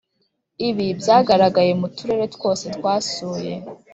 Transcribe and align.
ibi 0.69 0.85
byagaragaye 0.99 1.71
mu 1.79 1.87
turere 1.95 2.25
twose 2.35 2.65
twasuwe. 2.75 3.51